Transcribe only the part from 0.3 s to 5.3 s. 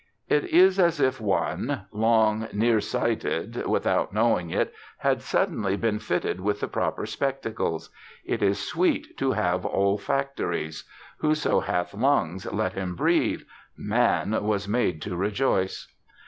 is as if one long near sighted without knowing it had